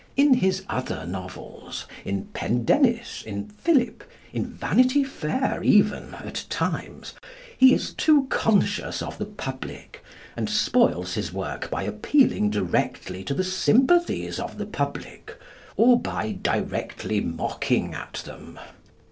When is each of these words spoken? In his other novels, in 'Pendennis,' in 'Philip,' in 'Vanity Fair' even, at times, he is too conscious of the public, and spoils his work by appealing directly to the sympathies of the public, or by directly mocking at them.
In 0.17 0.33
his 0.33 0.63
other 0.67 1.05
novels, 1.05 1.85
in 2.03 2.23
'Pendennis,' 2.33 3.21
in 3.23 3.47
'Philip,' 3.49 4.03
in 4.33 4.47
'Vanity 4.47 5.03
Fair' 5.03 5.61
even, 5.63 6.15
at 6.15 6.45
times, 6.49 7.13
he 7.55 7.71
is 7.71 7.93
too 7.93 8.25
conscious 8.31 9.03
of 9.03 9.19
the 9.19 9.27
public, 9.27 10.03
and 10.35 10.49
spoils 10.49 11.13
his 11.13 11.31
work 11.31 11.69
by 11.69 11.83
appealing 11.83 12.49
directly 12.49 13.23
to 13.25 13.35
the 13.35 13.43
sympathies 13.43 14.39
of 14.39 14.57
the 14.57 14.65
public, 14.65 15.37
or 15.77 15.99
by 16.01 16.31
directly 16.31 17.19
mocking 17.21 17.93
at 17.93 18.23
them. 18.25 18.57